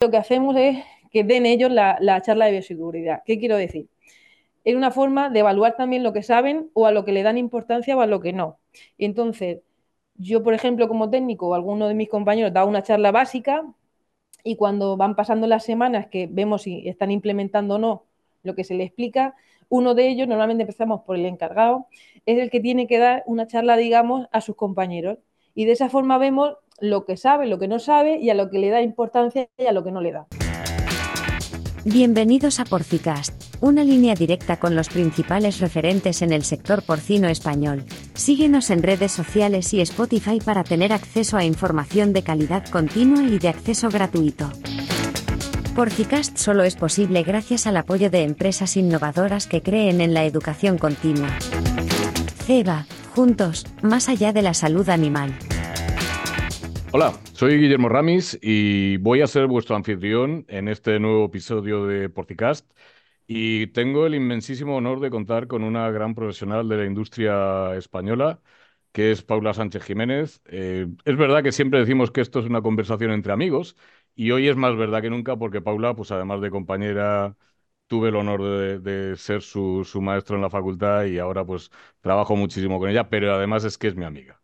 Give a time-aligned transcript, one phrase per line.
[0.00, 3.22] lo que hacemos es que den ellos la, la charla de bioseguridad.
[3.26, 3.88] ¿Qué quiero decir?
[4.64, 7.38] Es una forma de evaluar también lo que saben o a lo que le dan
[7.38, 8.58] importancia o a lo que no.
[8.96, 9.60] Entonces,
[10.14, 13.64] yo, por ejemplo, como técnico o alguno de mis compañeros da una charla básica
[14.44, 18.04] y cuando van pasando las semanas que vemos si están implementando o no
[18.44, 19.34] lo que se le explica,
[19.68, 21.88] uno de ellos, normalmente empezamos por el encargado,
[22.24, 25.18] es el que tiene que dar una charla, digamos, a sus compañeros.
[25.54, 28.50] Y de esa forma vemos lo que sabe, lo que no sabe y a lo
[28.50, 30.26] que le da importancia y a lo que no le da.
[31.84, 37.84] Bienvenidos a Porcicast, una línea directa con los principales referentes en el sector porcino español.
[38.14, 43.38] Síguenos en redes sociales y Spotify para tener acceso a información de calidad continua y
[43.38, 44.50] de acceso gratuito.
[45.74, 50.76] Porcicast solo es posible gracias al apoyo de empresas innovadoras que creen en la educación
[50.76, 51.30] continua.
[52.44, 55.32] CEBA, juntos, más allá de la salud animal.
[56.90, 62.08] Hola, soy Guillermo Ramis y voy a ser vuestro anfitrión en este nuevo episodio de
[62.08, 62.70] Porticast.
[63.26, 68.40] Y tengo el inmensísimo honor de contar con una gran profesional de la industria española,
[68.92, 70.40] que es Paula Sánchez Jiménez.
[70.46, 73.76] Eh, es verdad que siempre decimos que esto es una conversación entre amigos,
[74.14, 77.36] y hoy es más verdad que nunca porque Paula, pues además de compañera,
[77.86, 81.70] tuve el honor de, de ser su, su maestro en la facultad y ahora pues
[82.00, 84.37] trabajo muchísimo con ella, pero además es que es mi amiga.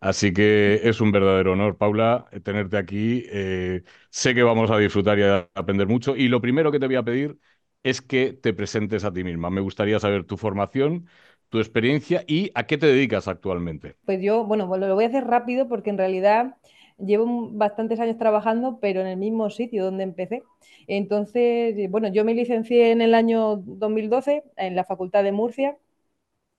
[0.00, 3.24] Así que es un verdadero honor, Paula, tenerte aquí.
[3.30, 6.16] Eh, sé que vamos a disfrutar y a aprender mucho.
[6.16, 7.38] Y lo primero que te voy a pedir
[7.82, 9.50] es que te presentes a ti misma.
[9.50, 11.06] Me gustaría saber tu formación,
[11.50, 13.96] tu experiencia y a qué te dedicas actualmente.
[14.04, 16.56] Pues yo, bueno, pues lo voy a hacer rápido porque en realidad
[16.98, 20.42] llevo bastantes años trabajando, pero en el mismo sitio donde empecé.
[20.86, 25.76] Entonces, bueno, yo me licencié en el año 2012 en la Facultad de Murcia,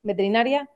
[0.03, 0.69] veterinaria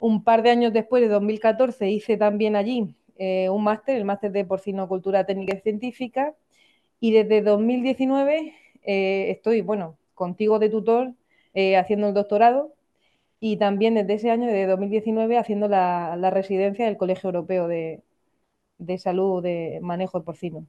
[0.00, 4.32] un par de años después, de 2014, hice también allí eh, un máster, el máster
[4.32, 6.34] de porcinocultura técnica y científica,
[7.00, 11.14] y desde 2019 eh, estoy, bueno, contigo de tutor
[11.54, 12.74] eh, haciendo el doctorado
[13.40, 18.02] y también desde ese año, de 2019, haciendo la, residencia del Colegio Europeo de,
[18.98, 20.66] Salud de Manejo de Porcino.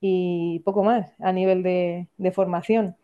[0.00, 2.96] Y poco más a nivel de, de formación.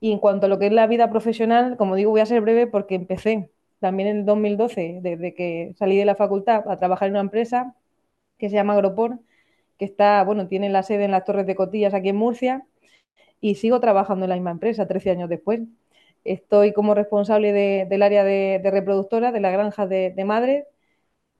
[0.00, 2.40] Y en cuanto a lo que es la vida profesional, como digo, voy a ser
[2.42, 3.50] breve porque empecé
[3.84, 7.76] también en el 2012, desde que salí de la facultad, a trabajar en una empresa
[8.38, 9.18] que se llama Agropor,
[9.78, 12.66] que está, bueno, tiene la sede en las Torres de Cotillas aquí en Murcia,
[13.42, 15.60] y sigo trabajando en la misma empresa 13 años después.
[16.24, 20.64] Estoy como responsable del área de, reproductora, de la granja de, de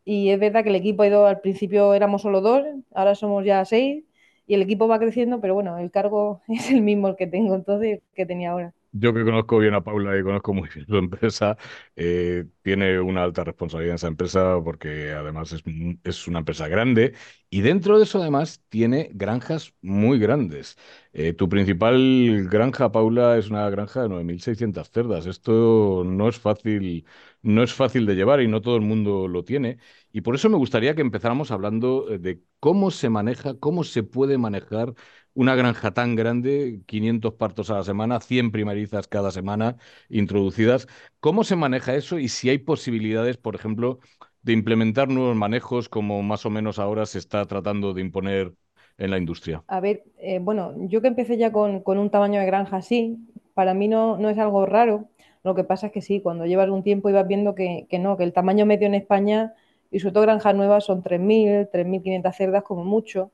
[0.05, 2.63] y es verdad que el equipo ha ido, al principio éramos solo dos,
[2.95, 4.05] ahora somos ya seis,
[4.47, 7.55] y el equipo va creciendo, pero bueno, el cargo es el mismo el que tengo
[7.55, 8.75] entonces que tenía ahora.
[8.97, 11.57] Yo que conozco bien a Paula y conozco muy bien su empresa,
[11.97, 15.65] eh, tiene una alta responsabilidad en esa empresa porque además es,
[16.05, 17.13] es, una empresa grande
[17.51, 20.77] y dentro de eso además tiene granjas muy grandes.
[21.13, 25.27] Eh, tu principal granja, Paula, es una granja de 9.600 cerdas.
[25.27, 27.05] Esto no es fácil,
[27.43, 29.79] no es fácil de llevar y no todo el mundo lo tiene.
[30.13, 34.03] Y por eso me gustaría que empezáramos hablando eh, de cómo se maneja, cómo se
[34.05, 34.95] puede manejar
[35.35, 39.77] una granja tan grande, 500 partos a la semana, 100 primarizas cada semana
[40.09, 40.87] introducidas.
[41.21, 43.99] ¿Cómo se maneja eso y si hay posibilidades, por ejemplo,
[44.43, 48.53] de implementar nuevos manejos como más o menos ahora se está tratando de imponer
[48.97, 49.65] en la industria?
[49.67, 53.19] A ver, eh, bueno, yo que empecé ya con, un tamaño de granja así,
[53.55, 55.09] para mí no, no es algo raro.
[55.43, 58.17] Lo que pasa es que sí, cuando llevas un tiempo ibas viendo que, que no,
[58.17, 59.55] que el tamaño medio en España
[59.91, 63.31] y sobre todo granjas nuevas son 3.000, 3.500 cerdas como mucho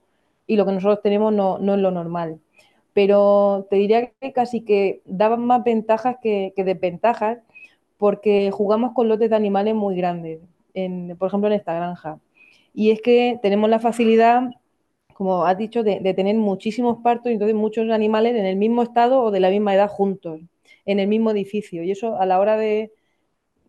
[0.50, 2.40] y lo que nosotros tenemos no, es lo normal.
[2.92, 7.38] Pero te diría que casi que daban más ventajas que, desventajas
[7.98, 10.40] porque jugamos con lotes de animales muy grandes,
[11.20, 12.18] por ejemplo en esta granja.
[12.74, 14.50] Y es que tenemos la facilidad,
[15.14, 19.22] como has dicho, de, tener muchísimos partos y entonces muchos animales en el mismo estado
[19.22, 20.40] o de la misma edad juntos,
[20.84, 21.84] en el mismo edificio.
[21.84, 22.92] Y eso a la hora de,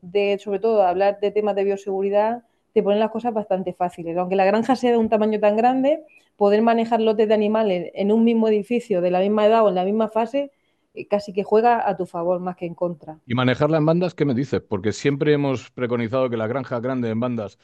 [0.02, 2.42] de sobre todo, hablar de temas de bioseguridad,
[2.74, 4.18] te ponen las cosas bastante fáciles.
[4.18, 6.04] Aunque la granja sea de un tamaño tan grande,
[6.36, 9.76] poder manejar lotes de animales en un mismo edificio, de la misma edad o en
[9.76, 10.52] la misma fase,
[10.94, 13.20] eh, casi que juega a tu favor más que en contra.
[13.26, 14.62] ¿Y manejarla en bandas qué me dices?
[14.62, 17.60] Porque siempre hemos preconizado que las granjas grandes en bandas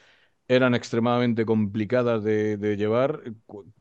[0.46, 3.20] eran extremadamente complicadas de, llevar.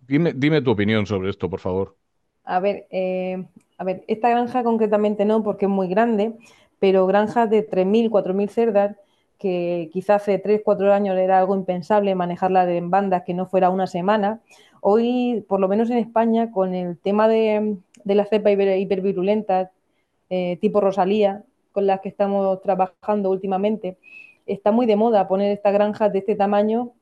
[0.06, 1.96] Dime, dime, tu opinión sobre esto, por favor.
[2.44, 3.46] A ver, eh,
[3.78, 6.34] a ver, esta granja concretamente no, porque es muy grande,
[6.80, 8.98] pero granjas de 3.000, 4.000 cerdas
[9.38, 13.70] que quizás hace 3, 4 años era algo impensable manejarla en bandas que no fuera
[13.70, 14.42] una semana.
[14.82, 19.72] Hoy, por lo menos en España, con el tema de, de la cepa hipervirulenta,
[20.30, 23.98] eh, tipo Rosalía, con las que estamos trabajando últimamente,
[24.46, 26.94] está muy de moda poner estas granjas de este tamaño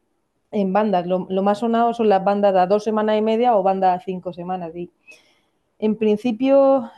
[0.52, 1.06] en bandas.
[1.06, 4.34] Lo, más sonado son las bandas a dos semanas y media o bandas a cinco
[4.34, 4.76] semanas.
[4.76, 4.92] Y
[5.80, 6.90] en principio,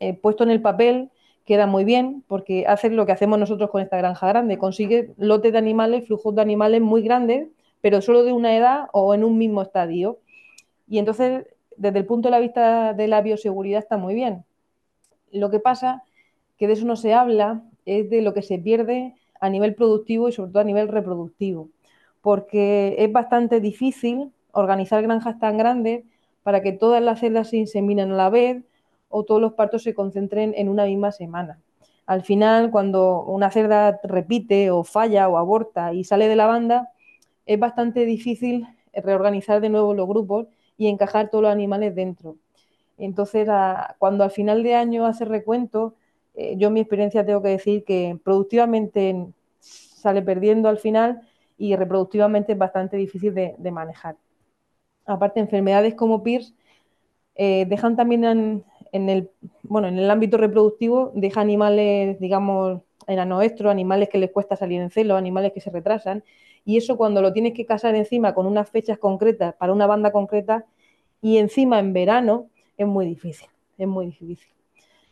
[0.00, 1.10] eh, puesto en el papel,
[1.48, 4.58] queda muy bien porque hace lo que hacemos nosotros con esta granja grande.
[4.58, 7.48] Consigue lotes de animales, flujos de animales muy grandes,
[7.80, 10.18] pero solo de una edad o en un mismo estadio.
[10.86, 11.46] Y entonces,
[11.78, 14.44] desde el punto de vista de la bioseguridad, está muy bien.
[15.32, 16.02] Lo que pasa
[16.58, 20.28] que de eso no se habla es de lo que se pierde a nivel productivo
[20.28, 21.70] y sobre todo a nivel reproductivo,
[22.20, 26.04] porque es bastante difícil organizar granjas tan grandes
[26.42, 28.64] para que todas las celdas se inseminen a la vez
[29.08, 31.60] o todos los partos se concentren en una misma semana.
[32.06, 36.90] Al final, cuando una cerda repite o falla o aborta y sale de la banda,
[37.46, 40.46] es bastante difícil reorganizar de nuevo los grupos
[40.76, 42.36] y encajar todos los animales dentro.
[42.96, 43.48] Entonces,
[43.98, 45.94] cuando al final de año hace recuento,
[46.34, 49.26] eh, yo en mi experiencia tengo que decir que productivamente
[49.60, 51.22] sale perdiendo al final
[51.58, 54.16] y reproductivamente es bastante difícil de, manejar.
[55.04, 56.54] Aparte, enfermedades como PIRS
[57.34, 59.30] eh, dejan también en, el,
[59.62, 64.80] bueno, en el ámbito reproductivo, deja animales, digamos, en anoestro, animales que les cuesta salir
[64.80, 66.22] en celo, animales que se retrasan,
[66.64, 70.12] y eso cuando lo tienes que casar encima con unas fechas concretas para una banda
[70.12, 70.66] concreta
[71.22, 73.48] y encima en verano, es muy difícil,
[73.78, 74.48] es muy difícil.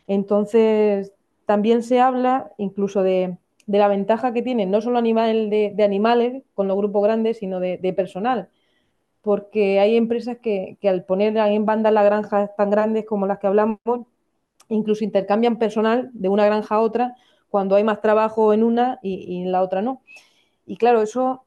[0.07, 1.13] Entonces,
[1.45, 6.67] también se habla incluso de, la ventaja que tienen no solo animal de, animales con
[6.67, 8.49] los grupos grandes, sino de, personal.
[9.27, 13.47] Porque hay empresas que, al poner en banda las granjas tan grandes como las que
[13.47, 13.79] hablamos,
[14.69, 17.13] incluso intercambian personal de una granja a otra
[17.49, 20.01] cuando hay más trabajo en una y, en la otra no.
[20.65, 21.43] Y claro, eso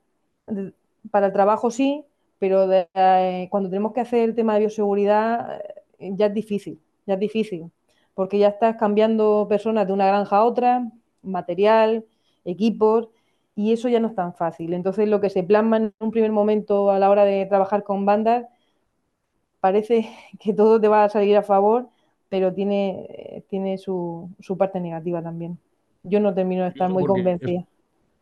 [1.11, 2.05] para el trabajo sí,
[2.39, 5.63] pero eh, cuando tenemos que hacer el tema de bioseguridad
[5.99, 7.71] eh, ya es difícil, ya es difícil
[8.13, 10.87] porque ya estás cambiando personas de una granja a otra,
[11.23, 12.05] material,
[12.45, 13.09] equipos,
[13.61, 14.73] y eso ya no es tan fácil.
[14.73, 18.07] Entonces, lo que se plasma en un primer momento a la hora de trabajar con
[18.07, 18.47] bandas,
[19.61, 20.09] parece
[20.41, 21.91] que todo te va a salir a favor,
[22.31, 25.59] pero tiene, tiene su, parte negativa también.
[26.05, 27.67] Yo no termino de estar muy convencida.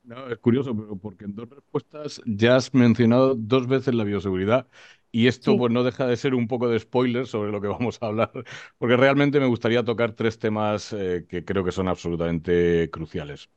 [0.03, 4.67] no, es curioso, porque en dos respuestas ya has mencionado dos veces la bioseguridad
[5.13, 7.99] y esto pues no deja de ser un poco de spoiler sobre lo que vamos
[8.01, 8.33] a hablar,
[8.77, 13.49] porque realmente me gustaría tocar tres temas eh, que creo que son absolutamente cruciales.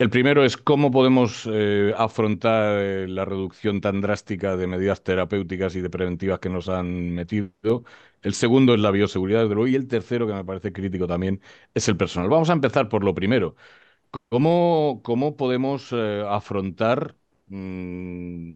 [0.00, 5.76] El primero es cómo podemos eh, afrontar eh, la reducción tan drástica de medidas terapéuticas
[5.76, 7.84] y de preventivas que nos han metido.
[8.22, 9.68] El segundo es la bioseguridad, de luego.
[9.68, 11.42] Y el tercero, que me parece crítico también,
[11.74, 12.30] es el personal.
[12.30, 13.56] Vamos a empezar por lo primero.
[14.30, 17.16] ¿Cómo, cómo podemos afrontar
[17.48, 18.52] mm,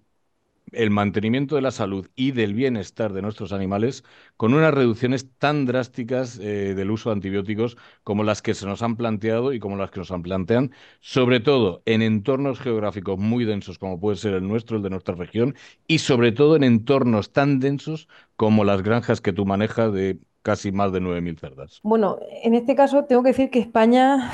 [0.73, 4.05] el mantenimiento de la salud y del bienestar de nuestros animales
[4.37, 8.83] con unas reducciones tan drásticas eh, del uso de antibióticos como las que se nos
[8.83, 13.45] han planteado y como las que nos han plantean, sobre todo en entornos geográficos muy
[13.45, 15.55] densos como puede ser el nuestro, el de nuestra región,
[15.87, 20.73] y sobre todo en entornos tan densos como las granjas que tú manejas de casi
[20.73, 21.81] más de 9.000 cerdas.
[21.83, 24.31] Bueno, en este caso tengo que decir que España,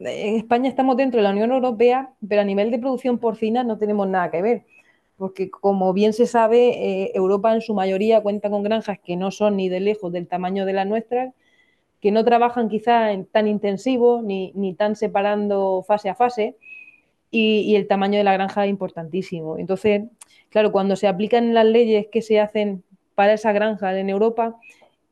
[0.00, 3.78] en España estamos dentro de la Unión Europea, pero a nivel de producción porcina no
[3.78, 4.66] tenemos nada que ver
[5.16, 9.30] porque como bien se sabe, eh, Europa en su mayoría cuenta con granjas que no
[9.30, 11.32] son ni de lejos del tamaño de las nuestras,
[12.00, 16.56] que no trabajan quizá en tan intensivo ni, tan separando fase a fase,
[17.30, 19.58] y, el tamaño de la granja es importantísimo.
[19.58, 20.04] Entonces,
[20.50, 22.84] claro, cuando se aplican las leyes que se hacen
[23.14, 24.56] para esa granja en Europa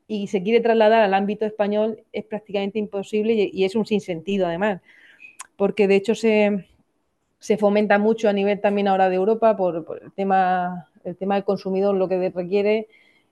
[0.07, 4.81] y se quiere trasladar al ámbito español, es prácticamente imposible y es un sinsentido además,
[5.57, 6.65] porque de hecho se
[7.45, 11.43] se fomenta mucho a nivel también ahora de Europa por, el, tema, el tema del
[11.43, 12.87] consumidor, lo que requiere.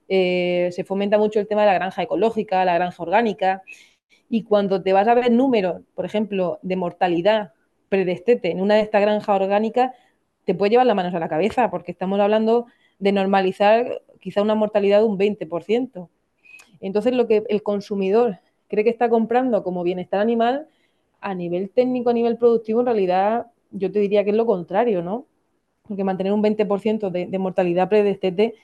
[0.08, 3.62] Eh, se fomenta mucho el tema de la granja ecológica, la granja orgánica.
[4.28, 7.54] Y cuando te vas a ver números, por ejemplo, de mortalidad
[7.88, 9.90] predestete en una de estas granjas orgánicas,
[10.44, 12.66] te puede llevar las manos a la cabeza, porque estamos hablando
[13.00, 16.08] de normalizar quizá una mortalidad de un 20%.
[16.80, 20.68] Entonces, lo que el consumidor cree que está comprando como bienestar animal,
[21.20, 25.02] a nivel técnico, a nivel productivo, en realidad yo te diría que es lo contrario,
[25.02, 25.26] ¿no?
[25.86, 28.54] Porque mantener un 20% de, mortalidad predestete,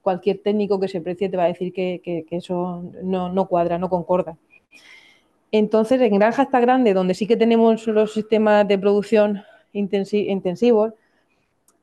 [0.00, 4.38] cualquier técnico que se precie te va a decir que, eso no, cuadra, no concorda.
[5.50, 9.42] Entonces, en granjas tan grandes, donde sí que tenemos los sistemas de producción
[9.72, 10.94] intensivos,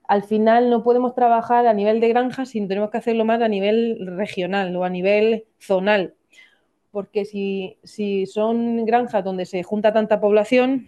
[0.08, 3.48] al final no podemos trabajar a nivel de granja, sino tenemos que hacerlo más a
[3.48, 6.16] nivel regional o a nivel zonal.
[6.90, 10.88] Porque si, si son granjas donde se junta tanta población,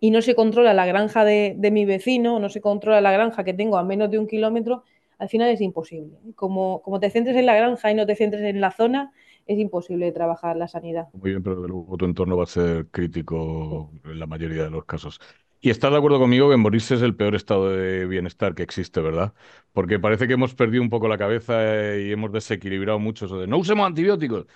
[0.00, 3.54] y no se controla la granja de, mi vecino, no se controla la granja que
[3.54, 4.82] tengo a menos de un kilómetro,
[5.18, 6.16] al final es imposible.
[6.34, 9.12] Como, como te centres en la granja y no te centres en la zona,
[9.46, 11.08] es imposible trabajar la sanidad.
[11.12, 14.84] Muy bien, pero luego tu entorno va a ser crítico en la mayoría de los
[14.86, 15.20] casos.
[15.60, 19.02] Y estás de acuerdo conmigo que morirse es el peor estado de bienestar que existe,
[19.02, 19.34] ¿verdad?
[19.72, 21.52] Porque parece que hemos perdido un poco la cabeza
[21.98, 24.46] y hemos desequilibrado mucho eso de no usemos antibióticos.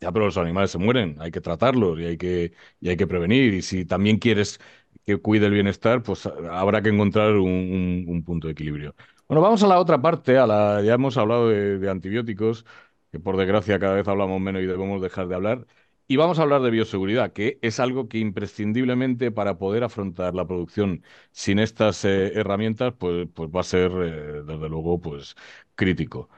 [0.00, 3.06] Ya, pero los animales se mueren, hay que tratarlos y hay que, y hay que
[3.06, 3.54] prevenir.
[3.54, 4.60] Y si también quieres
[5.04, 8.94] que cuide el bienestar, pues habrá que encontrar un, punto de equilibrio.
[9.28, 12.64] Bueno, vamos a la otra parte, a la, ya hemos hablado de antibióticos,
[13.10, 15.66] que por desgracia cada vez hablamos menos y debemos dejar de hablar.
[16.08, 20.46] Y vamos a hablar de bioseguridad, que es algo que imprescindiblemente para poder afrontar la
[20.46, 25.34] producción sin estas eh, herramientas, pues, pues va a ser, eh, desde luego, pues
[25.74, 26.28] crítico.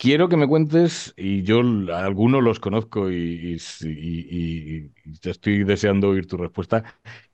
[0.00, 1.60] Quiero que me cuentes, y yo
[1.92, 3.58] algunos los conozco y,
[5.20, 6.84] te estoy deseando oír tu respuesta,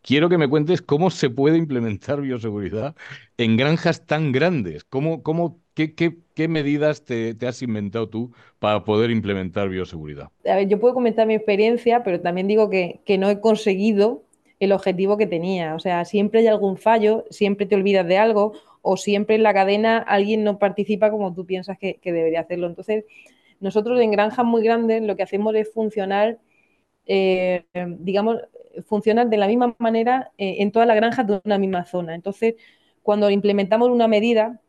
[0.03, 2.97] quiero que me cuentes cómo se puede implementar bioseguridad
[3.39, 4.83] en granjas tan grandes.
[4.83, 10.31] ¿Cómo, cómo, qué, medidas te, has inventado tú para poder implementar bioseguridad?
[10.45, 14.27] A ver, yo puedo comentar mi experiencia, pero también digo que no he conseguido
[14.61, 15.75] el objetivo que tenía.
[15.75, 18.55] O sea, siempre hay algún fallo, siempre te olvidas de algo
[18.89, 22.69] o siempre en la cadena alguien no participa como tú piensas que, debería hacerlo.
[22.69, 23.05] Entonces,
[23.59, 26.39] nosotros en granjas muy grandes lo que hacemos es funcionar,
[27.05, 27.65] eh,
[27.99, 28.37] digamos,
[28.87, 32.15] funcionar de la misma manera eh, en todas las granjas de una misma zona.
[32.15, 32.55] Entonces,
[33.03, 34.61] cuando implementamos una medida,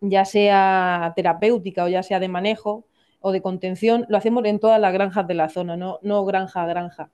[0.00, 2.86] ya sea terapéutica o ya sea de manejo
[3.20, 6.62] o de contención, lo hacemos en todas las granjas de la zona, no, no granja
[6.62, 7.10] a granja.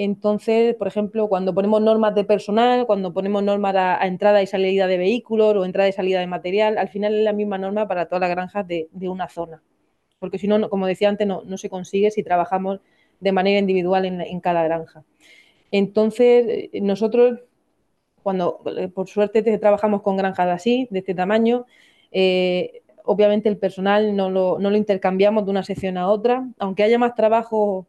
[0.00, 4.86] Entonces, por ejemplo, cuando ponemos normas de personal, cuando ponemos normas a, entrada y salida
[4.86, 8.06] de vehículos o entrada y salida de material, al final es la misma norma para
[8.06, 9.60] todas las granjas de, una zona.
[10.20, 12.78] Porque si no, como decía antes, no, se consigue si trabajamos
[13.18, 15.02] de manera individual en, cada granja.
[15.72, 17.40] Entonces, nosotros,
[18.22, 18.60] cuando
[18.94, 21.66] por suerte trabajamos con granjas así, de este tamaño,
[22.12, 26.84] eh, obviamente el personal no lo, no lo intercambiamos de una sección a otra, aunque
[26.84, 27.88] haya más trabajo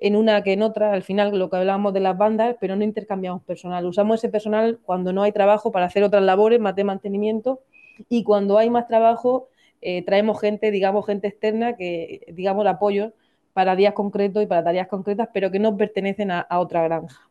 [0.00, 2.84] en una que en otra, al final lo que hablábamos de las bandas, pero no
[2.84, 3.84] intercambiamos personal.
[3.86, 7.60] Usamos ese personal cuando no hay trabajo para hacer otras labores, más de mantenimiento,
[8.08, 9.48] y cuando hay más trabajo,
[9.80, 13.12] eh, traemos gente, digamos, gente externa que, digamos, apoyo
[13.52, 17.28] para días concretos y para tareas concretas, pero que no pertenecen a, otra granja.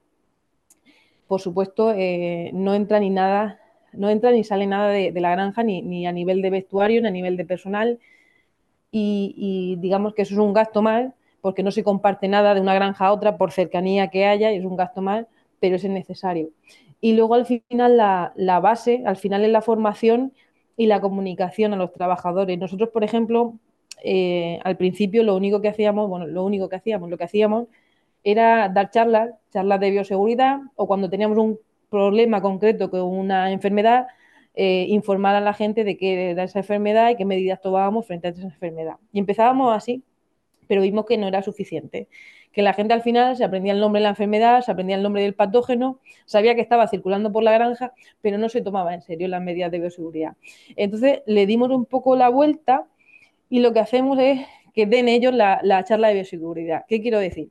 [1.28, 3.60] Por supuesto, eh, no entra ni nada,
[3.94, 7.12] no entra ni sale nada de, la granja, ni, a nivel de vestuario, ni a
[7.12, 8.00] nivel de personal,
[8.92, 12.62] y, y digamos que eso es un gasto más porque no se comparte nada de
[12.62, 15.26] una granja a otra por cercanía que haya es un gasto más,
[15.60, 16.50] pero es necesario.
[17.00, 20.34] Y luego al final la, base, al final es la formación
[20.76, 22.58] y la comunicación a los trabajadores.
[22.58, 23.54] Nosotros, por ejemplo,
[24.04, 27.68] eh, al principio lo único que hacíamos, bueno, lo único que hacíamos, lo que hacíamos
[28.24, 34.08] era dar charlas, charlas de bioseguridad o cuando teníamos un problema concreto con una enfermedad,
[34.54, 38.28] eh, informar a la gente de qué era esa enfermedad y qué medidas tomábamos frente
[38.28, 38.96] a esa enfermedad.
[39.14, 40.04] Y empezábamos así,
[40.68, 42.08] pero vimos que no era suficiente.
[42.52, 45.04] Que la gente al final se aprendía el nombre de la enfermedad, se aprendía el
[45.04, 49.02] nombre del patógeno, sabía que estaba circulando por la granja, pero no se tomaba en
[49.02, 50.36] serio las medidas de bioseguridad.
[50.76, 52.88] Entonces le dimos un poco la vuelta
[53.50, 56.86] y lo que hacemos es que den ellos la, charla de bioseguridad.
[56.88, 57.50] ¿Qué quiero decir?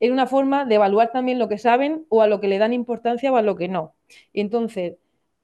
[0.00, 2.72] Es una forma de evaluar también lo que saben o a lo que le dan
[2.72, 3.94] importancia o a lo que no.
[4.32, 4.96] Entonces,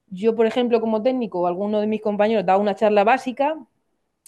[0.09, 3.57] yo, por ejemplo, como técnico o alguno de mis compañeros da una charla básica,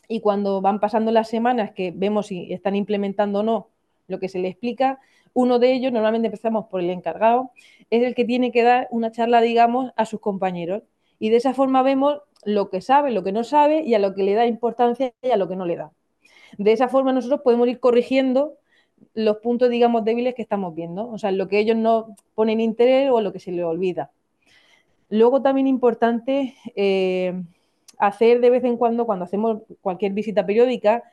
[0.10, 3.70] y cuando van pasando las semanas que vemos si están implementando o no
[4.08, 5.00] lo que se le explica,
[5.34, 7.52] uno de ellos, normalmente empezamos por el encargado,
[7.92, 10.82] es el que tiene que dar una charla, digamos, a sus compañeros.
[11.20, 14.16] Y de esa forma vemos lo que sabe, lo que no sabe y a lo
[14.16, 15.92] que le da importancia y a lo que no le da.
[16.58, 18.56] De esa forma nosotros podemos ir corrigiendo
[19.14, 23.12] los puntos, digamos, débiles que estamos viendo, o sea, lo que ellos no ponen interés
[23.12, 24.12] o lo que se les olvida.
[25.10, 27.42] Luego también importante, eh,
[28.00, 31.04] hacer de vez en cuando, cuando hacemos cualquier visita periódica,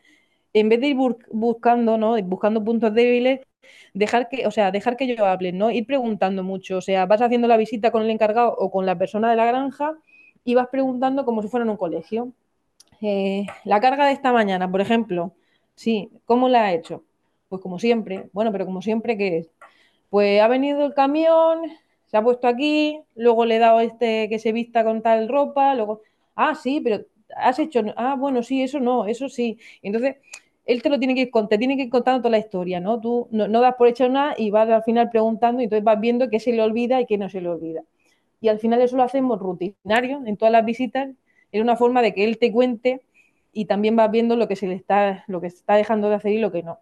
[0.55, 0.97] en vez de ir
[1.31, 2.21] buscando, ¿no?
[2.23, 3.40] Buscando puntos débiles,
[3.93, 5.71] dejar que, o sea, dejar que ellos hablen, ¿no?
[5.71, 6.78] Ir preguntando mucho.
[6.78, 9.47] O sea, vas haciendo la visita con el encargado o con la persona de la
[9.47, 9.97] granja
[10.45, 12.33] y vas preguntando como si fuera en un colegio.
[13.02, 15.33] Eh, la carga de esta mañana, por ejemplo,
[15.75, 17.05] sí, ¿cómo la ha hecho?
[17.49, 19.50] Pues como siempre, bueno, pero como siempre, ¿qué es?
[20.11, 21.61] Pues ha venido el camión,
[22.07, 25.75] se ha puesto aquí, luego le he dado este que se vista con tal ropa,
[25.75, 26.02] luego
[26.37, 27.05] ah, sí, pero
[27.37, 29.59] has hecho, ah, bueno, sí, eso no, eso sí.
[29.83, 30.16] Entonces,
[30.64, 33.00] él te lo tiene que ir, te tiene que ir contando toda la historia, ¿no?
[33.00, 36.28] Tú no, das por hecho nada y vas al final preguntando y entonces vas viendo
[36.31, 37.83] qué se le olvida y qué no se le olvida.
[38.40, 41.11] Y al final eso lo hacemos rutinario en todas las visitas,
[41.52, 43.02] es una forma de que él te cuente
[43.52, 46.33] y también vas viendo lo que se le está, lo que está dejando de hacer
[46.33, 46.81] y lo que no.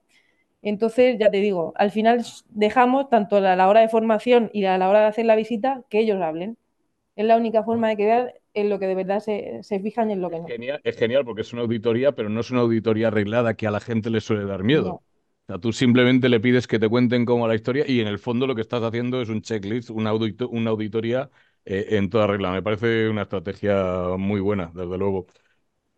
[0.63, 4.79] Entonces, ya te digo, al final dejamos tanto a la hora de formación y a
[4.79, 6.57] la hora de hacer la visita que ellos hablen.
[7.17, 10.15] Es la única forma de que vean en lo que de verdad se, fijan y
[10.15, 10.49] en lo que no.
[10.83, 13.81] es genial porque es una auditoría, pero no es una auditoría arreglada que a la
[13.81, 14.95] gente le suele dar miedo.
[14.95, 18.19] O sea, tú simplemente le pides que te cuenten cómo la historia y en el
[18.19, 21.31] fondo lo que estás haciendo es un checklist, una, una auditoría
[21.65, 22.51] eh, en toda regla.
[22.51, 25.27] Me parece una estrategia muy buena, desde luego.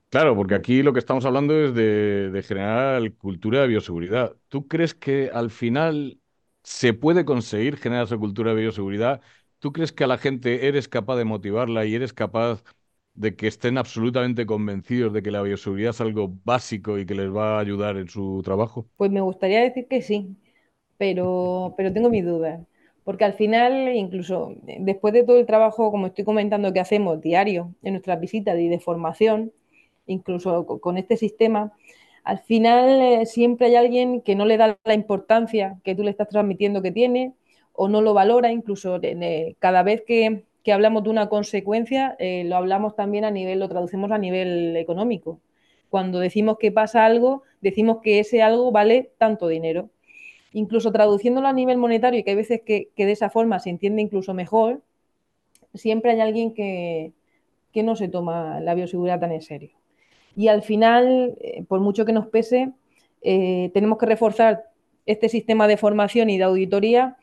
[0.09, 4.37] Claro, porque aquí lo que estamos hablando es de, de generar cultura de bioseguridad.
[4.49, 6.21] ¿Tú crees que al final
[6.63, 9.21] se puede conseguir generar esa cultura de bioseguridad?
[9.67, 12.63] ¿Tú crees que a la gente eres capaz de motivarla y eres capaz
[13.15, 17.35] de que estén absolutamente convencidos de que la bioseguridad es algo básico y que les
[17.35, 18.89] va a ayudar en su trabajo?
[18.97, 20.37] Pues me gustaría decir que sí,
[20.99, 22.61] pero, pero tengo mis dudas.
[23.05, 27.75] Porque al final, incluso después de todo el trabajo, como estoy comentando, que hacemos diario
[27.83, 29.53] en nuestras visitas y de formación,
[30.07, 31.73] incluso con este sistema,
[32.25, 36.11] al final eh, siempre hay alguien que no le da la importancia que tú le
[36.11, 37.35] estás transmitiendo que tiene
[37.77, 39.01] o no lo valora, incluso
[39.59, 43.69] cada vez que, que, hablamos de una consecuencia, eh, lo hablamos también a nivel, lo
[43.69, 45.41] traducimos a nivel económico.
[45.91, 49.91] Cuando decimos que pasa algo, decimos que ese algo vale tanto dinero.
[50.53, 53.71] Incluso traduciéndolo a nivel monetario, y que hay veces que, que de esa forma se
[53.71, 54.81] entiende incluso mejor,
[55.75, 57.13] siempre hay alguien que,
[57.73, 59.71] que no se toma la bioseguridad tan en serio.
[60.35, 62.73] Y al final, eh, por mucho que nos pese,
[63.21, 64.65] eh, tenemos que reforzar
[65.05, 67.17] este sistema de formación y de auditoría,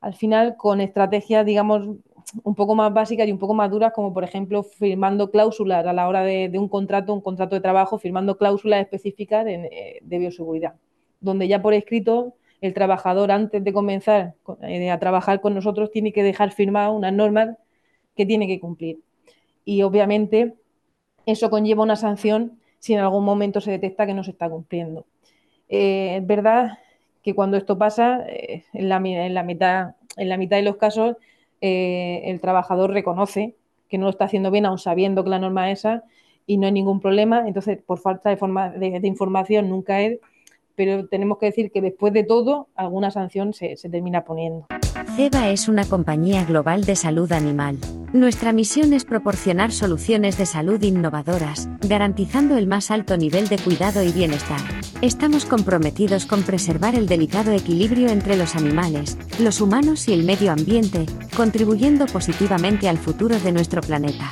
[0.00, 1.96] al final con estrategias, digamos,
[2.44, 5.92] un poco más básicas y un poco más duras, como por ejemplo firmando cláusulas a
[5.92, 10.18] la hora de, un contrato, un contrato de trabajo, firmando cláusulas específicas de, eh, de,
[10.18, 10.74] bioseguridad,
[11.20, 16.12] donde ya por escrito el trabajador antes de comenzar eh, a trabajar con nosotros tiene
[16.12, 17.56] que dejar firmadas unas normas
[18.16, 19.00] que tiene que cumplir.
[19.64, 20.54] Y obviamente
[21.26, 25.06] eso conlleva una sanción si en algún momento se detecta que no se está cumpliendo.
[25.68, 26.78] Eh, es verdad
[27.22, 31.16] que cuando esto pasa, eh, en, la, mitad, en la mitad de los casos,
[31.60, 33.54] eh, el trabajador reconoce
[33.88, 36.04] que no lo está haciendo bien, aun sabiendo que la norma es esa,
[36.46, 37.46] y no hay ningún problema.
[37.46, 40.18] Entonces, por falta de, forma, de, de información nunca es,
[40.74, 44.66] pero tenemos que decir que después de todo, alguna sanción se, se termina poniendo.
[45.16, 47.76] CEBA es una compañía global de salud animal.
[48.12, 54.02] Nuestra misión es proporcionar soluciones de salud innovadoras, garantizando el más alto nivel de cuidado
[54.02, 54.58] y bienestar.
[55.00, 60.50] Estamos comprometidos con preservar el delicado equilibrio entre los animales, los humanos y el medio
[60.50, 61.06] ambiente,
[61.36, 64.28] contribuyendo positivamente al futuro de nuestro planeta.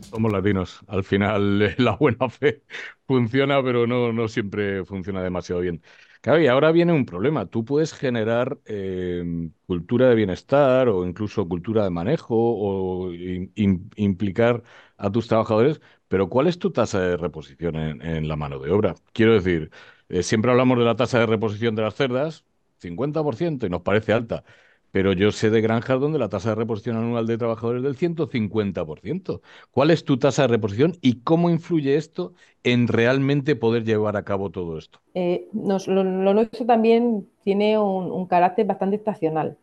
[0.00, 0.80] Somos latinos.
[0.88, 2.64] Al final la buena fe
[3.06, 5.82] funciona, pero no, no siempre funciona demasiado bien.
[6.22, 7.46] Claro, y ahora viene un problema.
[7.46, 9.24] Tú puedes generar eh,
[9.66, 13.10] cultura de bienestar o incluso cultura de manejo o
[13.56, 14.62] implicar
[14.98, 18.70] a tus trabajadores, pero ¿cuál es tu tasa de reposición en, en la mano de
[18.70, 18.94] obra?
[19.14, 19.70] Quiero decir,
[20.10, 22.44] eh, siempre hablamos de la tasa de reposición de las cerdas,
[22.78, 24.44] 50%, y nos parece alta.
[24.92, 28.16] Pero yo sé de granjas donde la tasa de reposición anual de trabajadores es del
[28.16, 29.40] 150%.
[29.70, 34.24] ¿Cuál es tu tasa de reposición y cómo influye esto en realmente poder llevar a
[34.24, 35.00] cabo todo esto?
[35.14, 39.58] Eh, nos, lo, nuestro también tiene un, carácter bastante estacional,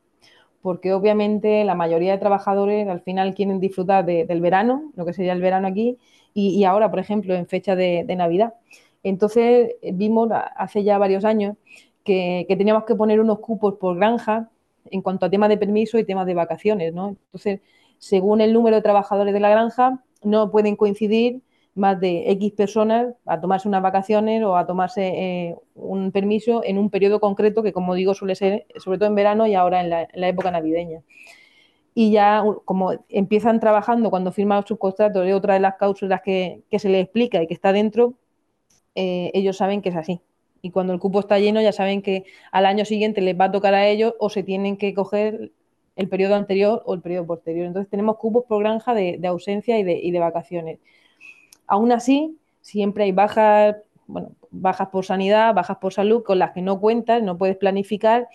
[0.62, 5.14] porque obviamente la mayoría de trabajadores al final quieren disfrutar de, del verano, lo que
[5.14, 5.98] sería el verano aquí,
[6.34, 8.54] y, ahora, por ejemplo, en fecha de, Navidad.
[9.02, 11.58] Entonces vimos hace ya varios años
[12.04, 14.52] que teníamos que poner unos cupos por granja
[14.92, 17.10] en cuanto a temas de permiso y temas de vacaciones, ¿no?
[17.10, 17.62] Entonces,
[18.00, 21.42] según el número de trabajadores de la granja, no pueden coincidir
[21.76, 26.78] más de X personas a tomarse unas vacaciones o a tomarse eh, un permiso en
[26.80, 29.90] un periodo concreto que, como digo, suele ser sobre todo en verano y ahora en
[29.90, 31.04] la, época navideña.
[31.94, 36.64] Y ya, como empiezan trabajando cuando firman sus contratos, es otra de las cláusulas que,
[36.70, 38.16] que, se les explica y que está dentro,
[38.96, 40.22] eh, ellos saben que es así
[40.62, 43.52] y cuando el cupo está lleno ya saben que al año siguiente les va a
[43.52, 45.52] tocar a ellos o se tienen que coger
[45.96, 47.66] el periodo anterior o el periodo posterior.
[47.66, 50.80] Entonces tenemos cupos por granja de, ausencia y de, y de, vacaciones.
[51.66, 56.62] Aún así, siempre hay bajas, bueno, bajas por sanidad, bajas por salud con las que
[56.62, 58.28] no cuentas, no puedes planificar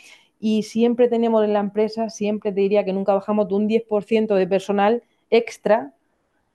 [0.44, 4.34] y siempre tenemos en la empresa, siempre te diría que nunca bajamos de un 10%
[4.34, 5.94] de personal extra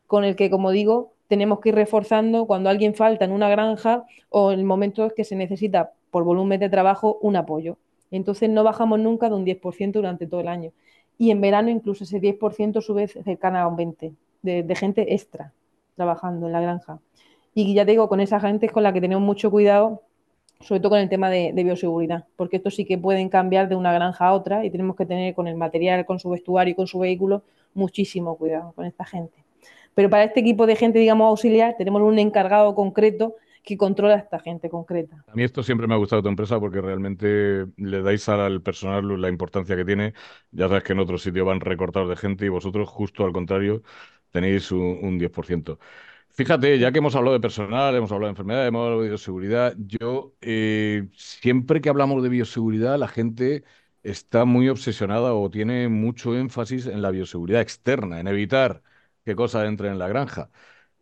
[0.08, 4.06] con el que, como digo, tenemos que ir reforzando cuando alguien falta en una granja
[4.30, 7.78] o en momentos que se necesita por volumen de trabajo un apoyo.
[8.12, 10.72] Entonces no bajamos nunca de un 10% durante todo el año.
[11.18, 15.52] Y en verano incluso ese 10% sube cercana a un 20% de, gente extra
[15.96, 17.00] trabajando en la granja.
[17.54, 20.04] Y ya te digo, con esa gente es con la que tenemos mucho cuidado,
[20.62, 23.76] sobre todo con el tema de, de bioseguridad, porque estos sí que pueden cambiar de
[23.76, 26.76] una granja a otra y tenemos que tener con el material, con su vestuario y
[26.76, 29.47] con su vehículo muchísimo cuidado con esta gente.
[29.98, 34.18] Pero para este equipo de gente, digamos, auxiliar, tenemos un encargado concreto que controla a
[34.20, 35.26] esta gente concreta.
[35.28, 39.20] A mí esto siempre me ha gustado tu empresa porque realmente le dais al personal
[39.20, 40.14] la importancia que tiene.
[40.52, 43.82] Ya sabes que en otros sitios van recortados de gente y vosotros, justo al contrario,
[44.30, 45.80] tenéis un, un 10%.
[46.30, 49.74] Fíjate, ya que hemos hablado de personal, hemos hablado de enfermedades, hemos hablado de bioseguridad,
[49.80, 53.64] yo eh, siempre que hablamos de bioseguridad, la gente
[54.04, 58.84] está muy obsesionada o tiene mucho énfasis en la bioseguridad externa, en evitar
[59.28, 60.50] que cosas entren en la granja.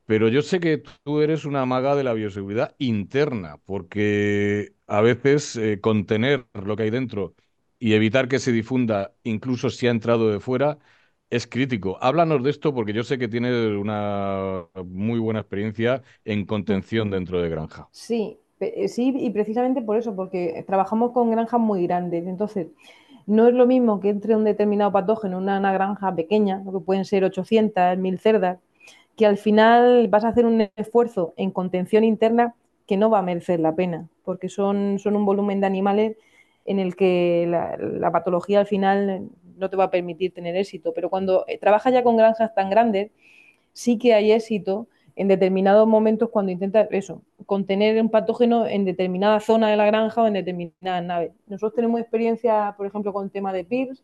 [0.05, 5.55] Pero yo sé que tú eres una maga de la bioseguridad interna, porque a veces
[5.57, 7.35] eh, contener lo que hay dentro
[7.79, 10.79] y evitar que se difunda, incluso si ha entrado de fuera,
[11.29, 11.97] es crítico.
[12.01, 17.41] Háblanos de esto porque yo sé que tienes una muy buena experiencia en contención dentro
[17.41, 17.89] de granja.
[17.91, 22.25] Sí, eh, sí, y precisamente por eso, porque trabajamos con granjas muy grandes.
[22.27, 22.67] Entonces,
[23.25, 27.05] no es lo mismo que entre un determinado patógeno en una, granja pequeña, que pueden
[27.05, 28.59] ser 800, 1000 cerdas,
[29.15, 33.21] que al final vas a hacer un esfuerzo en contención interna que no va a
[33.23, 36.17] merecer la pena, porque son, son un volumen de animales
[36.65, 40.93] en el que la, patología al final no te va a permitir tener éxito.
[40.93, 43.11] Pero cuando eh, trabajas ya con granjas tan grandes,
[43.73, 49.39] sí que hay éxito en determinados momentos cuando intentas eso, contener un patógeno en determinada
[49.39, 51.31] zona de la granja o en determinadas naves.
[51.47, 54.03] Nosotros tenemos experiencia, por ejemplo, con el tema de PIRS,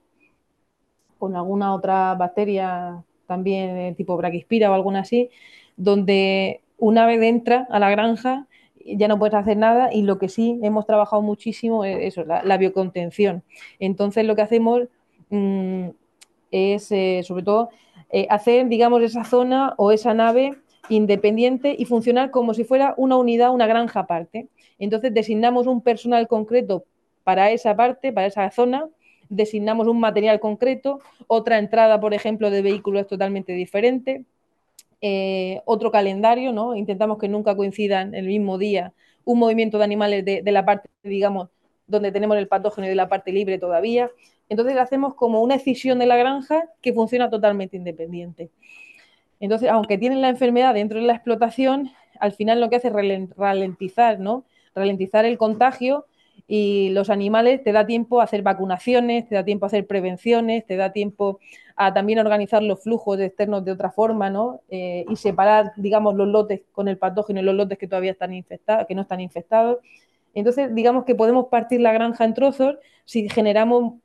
[1.17, 5.30] con alguna otra bacteria también tipo braquispira o alguna así,
[5.78, 8.47] donde una vez entra a la granja
[8.86, 12.58] ya no puedes hacer nada y lo que sí hemos trabajado muchísimo es eso, la,
[12.58, 13.43] biocontención.
[13.80, 14.82] Entonces lo que hacemos
[15.30, 15.89] mm,
[16.52, 17.69] es eh, sobre todo
[18.10, 20.56] eh, hacer, digamos, esa zona o esa nave
[20.91, 24.49] independiente y funcionar como si fuera una unidad, una granja aparte.
[24.77, 26.86] Entonces designamos un personal concreto
[27.23, 28.88] para esa parte, para esa zona,
[29.30, 34.25] designamos un material concreto, otra entrada, por ejemplo, de vehículos totalmente diferente,
[34.99, 36.75] eh, otro calendario, ¿no?
[36.75, 40.89] Intentamos que nunca coincidan el mismo día un movimiento de animales de, de la parte,
[41.04, 41.49] digamos,
[41.88, 44.12] donde tenemos el patógeno y de la parte libre todavía.
[44.49, 48.49] Entonces hacemos como una excisión de la granja que funciona totalmente independiente.
[49.41, 53.36] Entonces, aunque tienen la enfermedad dentro de la explotación, al final lo que hace es
[53.36, 54.45] ralentizar, ¿no?
[54.75, 56.06] Ralentizar el contagio
[56.47, 60.65] y los animales te da tiempo a hacer vacunaciones, te da tiempo a hacer prevenciones,
[60.67, 61.39] te da tiempo
[61.75, 64.62] a también organizar los flujos externos de otra forma, ¿no?
[64.69, 68.34] Eh, y separar, digamos, los lotes con el patógeno y los lotes que todavía están
[68.36, 69.80] infectados, que no están infectados.
[70.36, 72.75] Entonces, digamos que podemos partir la granja en trozos
[73.06, 73.95] si generamos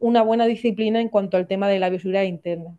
[0.00, 2.78] una buena disciplina en cuanto al tema de la bioseguridad interna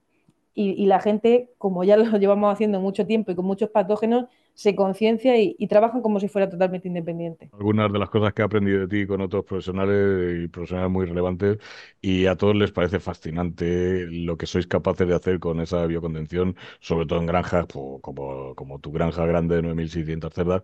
[0.62, 4.76] y, la gente, como ya lo llevamos haciendo mucho tiempo y con muchos patógenos, se
[4.76, 7.50] conciencia y, trabajan como si fuera totalmente independiente.
[7.54, 11.06] Algunas de las cosas que he aprendido de ti con otros profesionales y profesionales muy
[11.06, 11.60] relevantes
[12.02, 16.58] y a todos les parece fascinante lo que sois capaces de hacer con esa biocontención,
[16.82, 17.68] sobre todo en granjas
[18.02, 20.64] como, tu granja grande de 9.600 cerdas,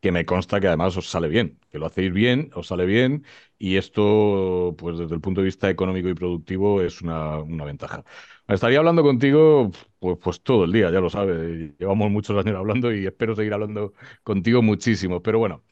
[0.00, 3.24] que me consta que además os sale bien, que lo hacéis bien, os sale bien
[3.58, 8.04] y esto, pues desde el punto de vista económico y productivo, es una ventaja.
[8.48, 11.72] Estaría hablando contigo pues, pues todo el día, ya lo sabes.
[11.78, 15.22] Llevamos muchos años hablando y espero seguir hablando contigo muchísimo.
[15.22, 15.64] Pero bueno,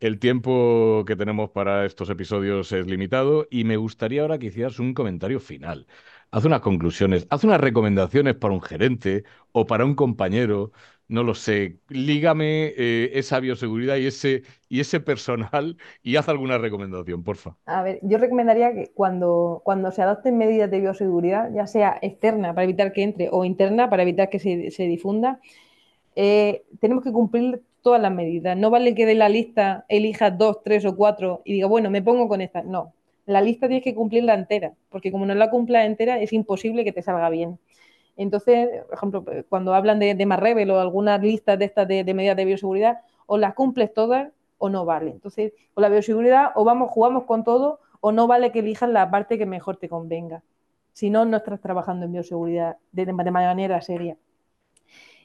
[0.00, 4.78] el tiempo que tenemos para estos episodios es limitado y me gustaría ahora que hicieras
[4.78, 5.86] un comentario final.
[6.30, 10.72] Haz unas conclusiones, haz unas recomendaciones para un gerente o para un compañero
[11.12, 16.56] no lo sé, lígame eh, esa bioseguridad y ese, y ese personal y haz alguna
[16.56, 17.54] recomendación, porfa.
[17.66, 22.54] A ver, yo recomendaría que cuando, cuando se adopten medidas de bioseguridad, ya sea externa
[22.54, 25.38] para evitar que entre o interna para evitar que se, difunda,
[26.16, 28.56] eh, tenemos que cumplir todas las medidas.
[28.56, 32.00] No vale que de la lista elijas dos, tres o cuatro y diga, bueno, me
[32.00, 32.62] pongo con esta.
[32.62, 32.94] No,
[33.26, 36.92] la lista tienes que cumplirla entera, porque como no la cumpla entera es imposible que
[36.92, 37.58] te salga bien.
[38.16, 42.36] Entonces, por ejemplo, cuando hablan de, de Marrevel o algunas listas de estas de, medidas
[42.36, 45.10] de bioseguridad, o las cumples todas o no vale.
[45.10, 49.10] Entonces, con la bioseguridad o vamos, jugamos con todo o no vale que elijas la
[49.10, 50.42] parte que mejor te convenga.
[50.92, 54.16] Si no, no estás trabajando en bioseguridad de, manera seria.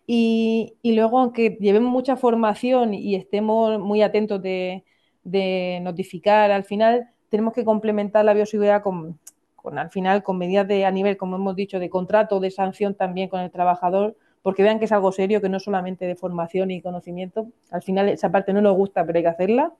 [0.05, 7.53] Y, luego, aunque llevemos mucha formación y estemos muy atentos de notificar al final, tenemos
[7.53, 9.19] que complementar la bioseguridad con,
[9.75, 13.29] al final con medidas de a nivel, como hemos dicho, de contrato, de sanción también
[13.29, 16.81] con el trabajador, porque vean que es algo serio, que no solamente de formación y
[16.81, 17.47] conocimiento.
[17.71, 19.73] Al final esa parte no nos gusta, pero hay que hacerla.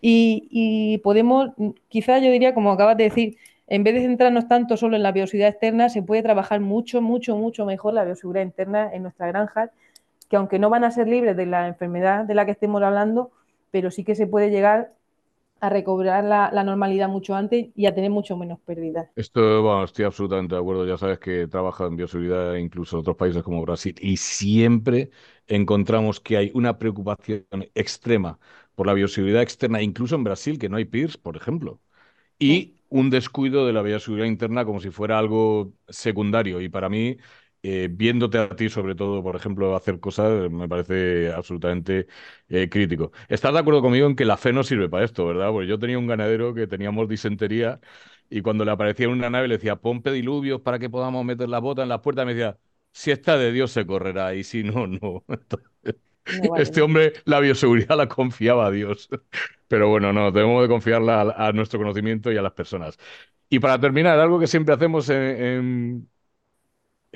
[0.00, 1.50] Y, podemos,
[1.88, 5.10] quizás yo diría, como acabas de decir, en vez de centrarnos tanto solo en la
[5.10, 9.70] bioseguridad externa, se puede trabajar mucho, mucho, mucho mejor la bioseguridad interna en nuestra granja,
[10.28, 13.32] que aunque no van a ser libres de la enfermedad de la que estemos hablando,
[13.70, 14.92] pero sí que se puede llegar
[15.60, 19.08] a recobrar la, normalidad mucho antes y a tener mucho menos pérdidas.
[19.16, 20.86] Esto, bueno, estoy absolutamente de acuerdo.
[20.86, 25.10] Ya sabes que he trabajado en bioseguridad incluso en otros países como Brasil y siempre
[25.46, 28.38] encontramos que hay una preocupación extrema
[28.74, 31.80] por la bioseguridad externa, incluso en Brasil, que no hay PIRS, por ejemplo,
[32.38, 36.60] y un descuido de la bioseguridad interna como si fuera algo secundario.
[36.60, 37.16] Y para mí
[37.68, 42.06] eh, viéndote a ti, sobre todo, por ejemplo, hacer cosas, me parece absolutamente
[42.48, 43.10] eh, crítico.
[43.28, 45.50] ¿Estás de acuerdo conmigo en que la fe no sirve para esto, verdad?
[45.50, 47.80] Porque yo tenía un ganadero que teníamos disentería
[48.30, 51.48] y cuando le aparecía en una nave le decía, pon diluvios para que podamos meter
[51.48, 52.56] la bota en las puertas, me decía,
[52.92, 55.24] si está de Dios se correrá y si no, no.
[56.58, 59.08] este hombre, la bioseguridad la confiaba a Dios.
[59.68, 62.96] Pero bueno, no, debemos de confiarla a, nuestro conocimiento y a las personas.
[63.48, 66.08] Y para terminar, algo que siempre hacemos en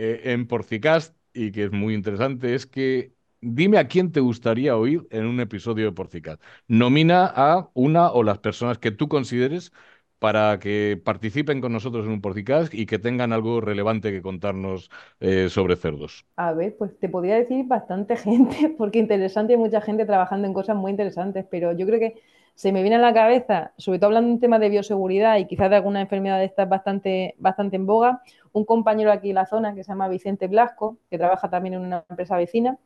[0.01, 4.77] eh, en Porcicast y que es muy interesante es que dime a quién te gustaría
[4.77, 6.43] oír en un episodio de Porcicast.
[6.69, 9.73] Nomina a una o las personas que tú consideres
[10.19, 14.91] para que participen con nosotros en un Porcicast y que tengan algo relevante que contarnos
[15.21, 16.27] eh, sobre cerdos.
[16.37, 20.55] A ver, pues te podría decir bastante gente, porque interesante, hay mucha gente trabajando en
[20.55, 22.23] cosas muy interesantes, pero yo creo que
[22.55, 25.47] se me viene a la cabeza, sobre todo hablando de un tema de bioseguridad y
[25.47, 29.47] quizás de alguna enfermedad de estas bastante, bastante en boga, un compañero aquí en la
[29.47, 32.79] zona que se llama Vicente Blasco, que trabaja también en una empresa vecina,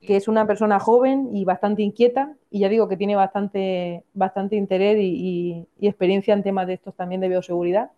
[0.00, 4.56] que es una persona joven y bastante inquieta, y ya digo que tiene bastante, bastante
[4.56, 7.90] interés y, experiencia en temas de estos también de bioseguridad.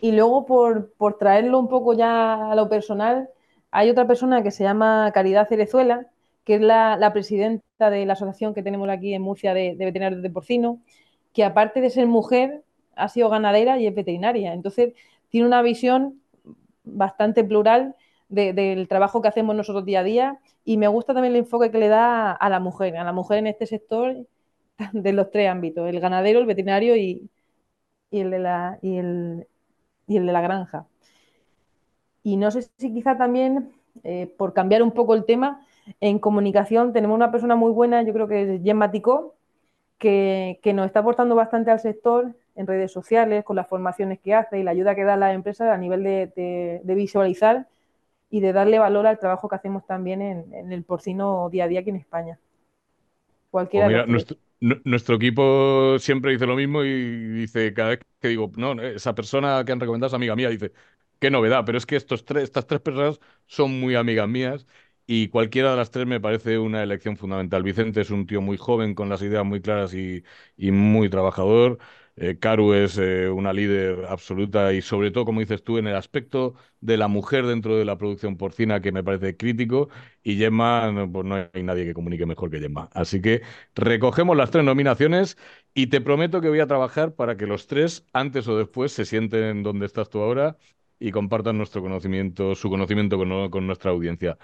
[0.00, 3.30] Y luego, por, por traerlo un poco ya a lo personal,
[3.70, 6.06] hay otra persona que se llama Caridad Cerezuela,
[6.44, 10.30] que es la, presidenta de la asociación que tenemos aquí en Murcia de, veterinarios de
[10.30, 10.80] porcino,
[11.32, 12.62] que aparte de ser mujer,
[12.96, 14.52] ha sido ganadera y es veterinaria.
[14.52, 14.94] Entonces,
[15.28, 16.20] tiene una visión
[16.84, 17.96] bastante plural
[18.28, 21.78] del trabajo que hacemos nosotros día a día y me gusta también el enfoque que
[21.78, 24.26] le da a la mujer, a la mujer en este sector
[24.92, 27.28] de los tres ámbitos, el ganadero, el veterinario y,
[28.10, 29.46] el, de la, y el,
[30.06, 30.86] de la granja.
[32.22, 35.66] Y no sé si quizá también, eh, por cambiar un poco el tema,
[36.00, 39.34] en comunicación tenemos una persona muy buena, yo creo que es Gemma Ticó,
[39.98, 44.58] que, nos está aportando bastante al sector en redes sociales, con las formaciones que hace
[44.58, 47.66] y la ayuda que da a las empresas a nivel de, visualizar
[48.30, 51.80] y de darle valor al trabajo que hacemos también en, el porcino día a día
[51.80, 52.38] aquí en España.
[53.50, 58.50] Cualquiera pues nuestro, nuestro, equipo siempre dice lo mismo y dice cada vez que digo,
[58.56, 60.72] no, esa persona que han recomendado es amiga mía, dice,
[61.20, 64.66] qué novedad, pero es que estos tres, estas tres personas son muy amigas mías
[65.06, 67.62] y cualquiera de las tres me parece una elección fundamental.
[67.62, 70.24] Vicente es un tío muy joven, con las ideas muy claras y,
[70.56, 71.78] muy trabajador.
[72.16, 75.96] Eh, Caru es eh, una líder absoluta y sobre todo, como dices tú, en el
[75.96, 79.88] aspecto de la mujer dentro de la producción porcina que me parece crítico
[80.22, 82.88] y Gemma, pues no hay nadie que comunique mejor que Gemma.
[82.92, 83.42] Así que
[83.74, 85.36] recogemos las tres nominaciones
[85.74, 89.04] y te prometo que voy a trabajar para que los tres, antes o después, se
[89.04, 90.56] sienten donde estás tú ahora
[91.00, 93.18] y compartan nuestro conocimiento, su conocimiento
[93.50, 94.38] con nuestra audiencia.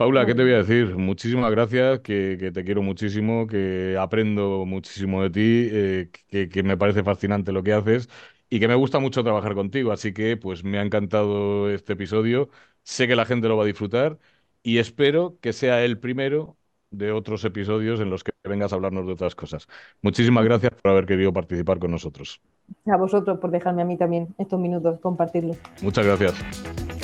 [0.00, 0.96] Paula, ¿qué te voy a decir?
[0.96, 7.02] Muchísimas gracias, que, te quiero muchísimo, que aprendo muchísimo de ti, eh, que, me parece
[7.02, 8.08] fascinante lo que haces
[8.48, 9.92] y que me gusta mucho trabajar contigo.
[9.92, 12.48] Así que, pues, me ha encantado este episodio.
[12.82, 14.18] Sé que la gente lo va a disfrutar
[14.62, 16.56] y espero que sea el primero
[16.90, 19.68] de otros episodios en los que vengas a hablarnos de otras cosas.
[20.00, 22.40] Muchísimas gracias por haber querido participar con nosotros.
[22.86, 25.56] A vosotros por dejarme a mí también estos minutos compartirlo.
[25.82, 26.99] Muchas gracias.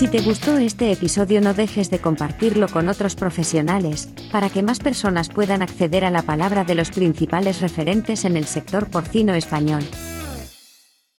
[0.00, 4.78] Si te gustó este episodio no dejes de compartirlo con otros profesionales, para que más
[4.78, 9.82] personas puedan acceder a la palabra de los principales referentes en el sector porcino español.